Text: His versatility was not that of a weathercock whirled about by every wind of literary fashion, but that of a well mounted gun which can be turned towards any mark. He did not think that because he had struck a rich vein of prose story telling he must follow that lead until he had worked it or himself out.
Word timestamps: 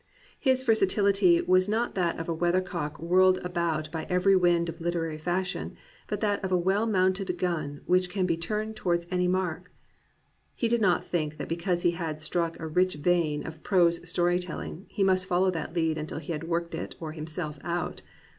His 0.39 0.63
versatility 0.63 1.39
was 1.41 1.69
not 1.69 1.93
that 1.93 2.17
of 2.17 2.27
a 2.27 2.33
weathercock 2.33 2.97
whirled 2.97 3.37
about 3.45 3.91
by 3.91 4.07
every 4.09 4.35
wind 4.35 4.67
of 4.67 4.81
literary 4.81 5.19
fashion, 5.19 5.77
but 6.07 6.21
that 6.21 6.43
of 6.43 6.51
a 6.51 6.57
well 6.57 6.87
mounted 6.87 7.37
gun 7.37 7.81
which 7.85 8.09
can 8.09 8.25
be 8.25 8.35
turned 8.35 8.75
towards 8.75 9.05
any 9.11 9.27
mark. 9.27 9.71
He 10.55 10.67
did 10.67 10.81
not 10.81 11.05
think 11.05 11.37
that 11.37 11.47
because 11.47 11.83
he 11.83 11.91
had 11.91 12.19
struck 12.19 12.59
a 12.59 12.65
rich 12.65 12.95
vein 12.95 13.45
of 13.45 13.61
prose 13.61 14.09
story 14.09 14.39
telling 14.39 14.87
he 14.89 15.03
must 15.03 15.27
follow 15.27 15.51
that 15.51 15.75
lead 15.75 15.99
until 15.99 16.17
he 16.17 16.31
had 16.31 16.45
worked 16.45 16.73
it 16.73 16.95
or 16.99 17.11
himself 17.11 17.59
out. 17.63 18.01